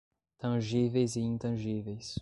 tangíveis 0.39 1.15
e 1.15 1.19
intangíveis 1.21 2.19